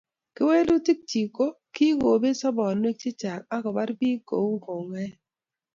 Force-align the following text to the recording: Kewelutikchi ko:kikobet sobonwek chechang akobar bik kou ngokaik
Kewelutikchi 0.35 1.21
ko:kikobet 1.35 2.35
sobonwek 2.41 2.95
chechang 3.01 3.43
akobar 3.55 3.89
bik 3.99 4.19
kou 4.29 4.47
ngokaik 4.55 5.13